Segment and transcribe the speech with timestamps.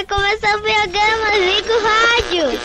[0.00, 2.58] Vai começar o programa Zico Rádio.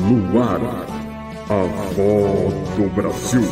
[0.00, 0.62] No ar,
[1.48, 1.62] a
[1.94, 3.48] voz do Brasil.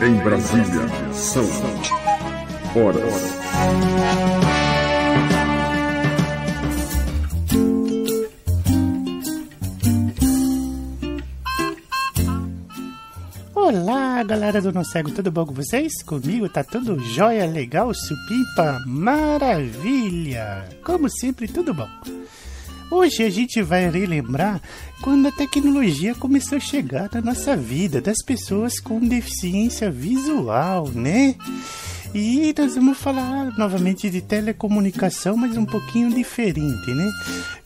[0.00, 1.42] Em Brasília, são
[2.76, 4.69] horas.
[14.30, 16.04] Galera do Não Cego, tudo bom com vocês?
[16.04, 20.68] Comigo tá tudo jóia, legal, supimpa, maravilha!
[20.84, 21.88] Como sempre, tudo bom.
[22.92, 24.62] Hoje a gente vai relembrar
[25.02, 31.34] quando a tecnologia começou a chegar na nossa vida, das pessoas com deficiência visual, né?
[32.12, 37.08] E nós vamos falar novamente de telecomunicação, mas um pouquinho diferente, né?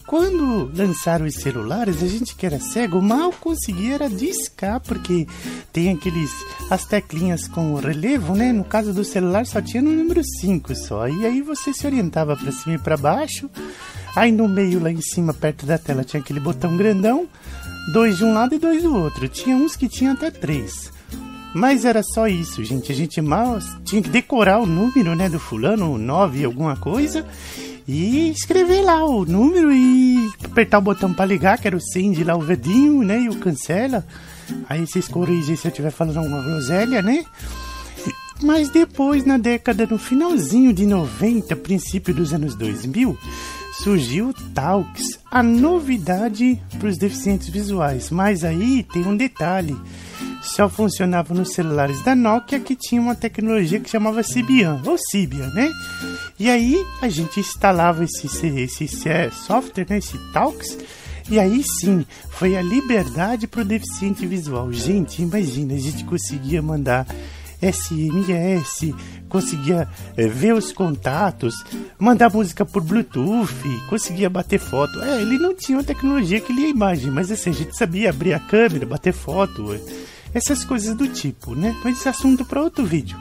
[0.06, 5.26] Quando lançaram os celulares, a gente que era cego mal conseguia era discar, porque
[5.72, 6.30] tem aqueles
[6.70, 8.52] as teclinhas com relevo, né?
[8.52, 11.08] No caso do celular só tinha no número 5 só.
[11.08, 13.48] E aí você se orientava para cima e para baixo.
[14.14, 17.26] Aí no meio lá em cima, perto da tela, tinha aquele botão grandão,
[17.94, 19.26] dois de um lado e dois do outro.
[19.26, 20.92] Tinha uns que tinham até três.
[21.55, 22.91] Mas era só isso, gente.
[22.91, 27.24] A gente mal tinha que decorar o número, né, do fulano, 9 alguma coisa
[27.86, 32.22] e escrever lá o número e apertar o botão para ligar, que era o send
[32.25, 33.20] lá, o vedinho, né?
[33.20, 34.06] E o cancela.
[34.69, 37.25] Aí vocês corrigem se eu estiver falando alguma groselha, né?
[38.42, 43.16] Mas depois, na década, no finalzinho de 90, princípio dos anos 2000,
[43.82, 48.10] surgiu o Talks, a novidade para os deficientes visuais.
[48.10, 49.77] Mas aí tem um detalhe
[50.45, 55.48] só funcionava nos celulares da Nokia que tinha uma tecnologia que chamava Symbian, ou Symbian,
[55.55, 55.70] né?
[56.39, 59.98] E aí a gente instalava esse, esse, esse software, né?
[59.98, 60.77] esse Talks,
[61.31, 64.70] e aí sim, foi a liberdade para o deficiente visual.
[64.72, 67.06] Gente, imagina, a gente conseguia mandar
[67.61, 68.95] SMS,
[69.28, 71.55] conseguia é, ver os contatos,
[71.98, 73.55] mandar música por Bluetooth,
[73.89, 75.00] conseguia bater foto.
[75.03, 78.34] É, ele não tinha uma tecnologia que lia imagem, mas assim, a gente sabia abrir
[78.34, 79.75] a câmera, bater foto
[80.34, 81.75] essas coisas do tipo, né?
[81.83, 83.17] Mas esse assunto para outro vídeo.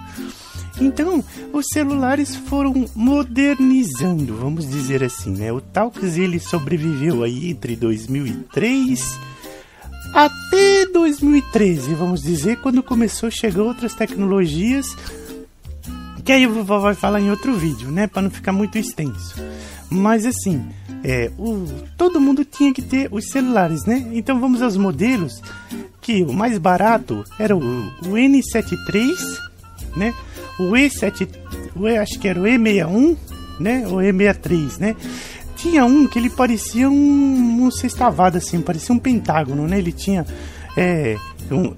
[0.82, 5.52] Então, os celulares foram modernizando, vamos dizer assim, né?
[5.52, 9.20] O Talks ele sobreviveu aí entre 2003
[10.14, 14.96] até 2013, vamos dizer, quando começou a chegar outras tecnologias
[16.24, 19.36] que aí o vovó vai falar em outro vídeo, né, para não ficar muito extenso.
[19.90, 20.66] Mas assim,
[21.04, 21.66] é, o,
[21.98, 24.10] todo mundo tinha que ter os celulares, né?
[24.14, 25.42] Então vamos aos modelos
[26.04, 29.16] que o mais barato era o, o N73,
[29.96, 30.14] né?
[30.60, 31.28] O E7,
[31.76, 33.18] o e, acho que era o E61,
[33.60, 33.88] né?
[33.88, 34.96] O E63, né?
[35.56, 39.80] Tinha um que ele parecia um, um sextavado assim, parecia um pentágono, né?
[39.80, 40.26] Ele tinha
[40.76, 41.16] é,
[41.50, 41.74] um,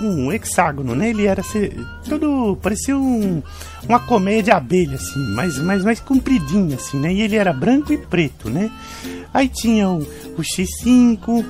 [0.00, 1.10] um hexágono, né?
[1.10, 1.70] Ele era assim,
[2.08, 3.40] todo parecia um,
[3.88, 7.12] uma colmeia de abelha assim, mais mais mais compridinho assim, né?
[7.12, 8.70] E ele era branco e preto, né?
[9.32, 11.44] Aí tinha o, o X5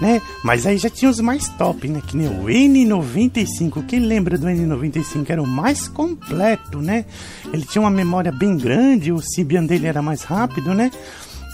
[0.00, 0.20] né?
[0.42, 2.02] Mas aí já tinha os mais top, né?
[2.06, 3.86] Que nem o N95.
[3.86, 7.04] Quem lembra do N95 era o mais completo, né?
[7.52, 10.90] Ele tinha uma memória bem grande, o Symbian dele era mais rápido, né?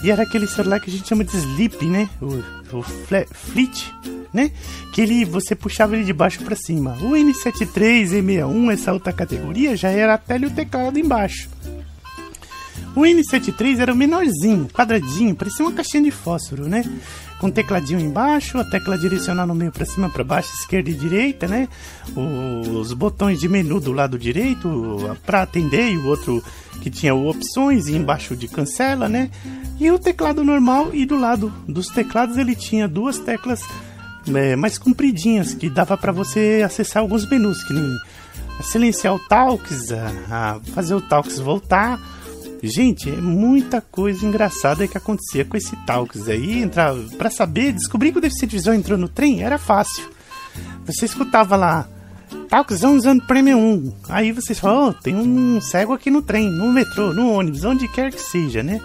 [0.03, 2.09] E era aquele celular que a gente chama de Sleep, né?
[2.21, 3.93] O, o Fleet,
[4.33, 4.51] né?
[4.93, 6.97] Que ele, você puxava ele de baixo para cima.
[7.01, 11.49] O N73, E61, essa outra categoria, já era a tela e o teclado embaixo.
[12.95, 16.83] O N73 era o menorzinho, quadradinho, parecia uma caixinha de fósforo, né?
[17.39, 21.47] Com tecladinho embaixo, a tecla direcional no meio para cima, para baixo, esquerda e direita,
[21.47, 21.69] né?
[22.13, 26.43] Os botões de menu do lado direito para atender e o outro
[26.81, 29.29] que tinha opções e embaixo de cancela, né?
[29.79, 33.61] E o teclado normal e do lado dos teclados ele tinha duas teclas
[34.35, 37.97] é, mais compridinhas que dava para você acessar alguns menus, que nem
[38.61, 41.99] silenciar o Talks, a, a fazer o Talks voltar
[42.61, 46.61] Gente, é muita coisa engraçada que acontecia com esse Talks aí.
[46.61, 50.09] Entrar, pra saber, descobrir que o deficiente visual entrou no trem era fácil.
[50.85, 51.87] Você escutava lá,
[52.49, 53.93] Talks usando Premium 1.
[54.09, 57.87] Aí vocês falam, oh, tem um cego aqui no trem, no metrô, no ônibus, onde
[57.87, 58.81] quer que seja, né?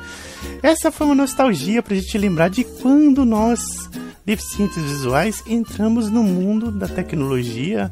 [0.62, 3.88] Essa foi uma nostalgia pra gente lembrar de quando nós,
[4.24, 7.90] deficientes visuais, entramos no mundo da tecnologia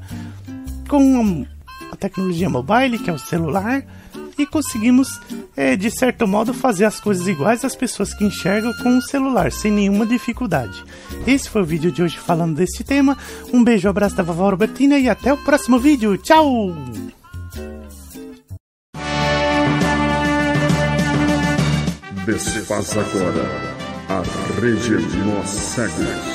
[0.88, 1.46] com
[1.90, 3.82] a tecnologia mobile, que é o celular
[4.38, 5.20] e conseguimos,
[5.56, 9.52] é, de certo modo, fazer as coisas iguais às pessoas que enxergam com o celular,
[9.52, 10.82] sem nenhuma dificuldade.
[11.26, 13.16] Esse foi o vídeo de hoje falando desse tema.
[13.52, 16.16] Um beijo, abraço da vovó Robertina e até o próximo vídeo.
[16.19, 16.75] Tchau!
[22.25, 23.72] Desfaz agora
[24.08, 24.22] a
[24.60, 24.96] rede
[25.44, 26.31] Cegos.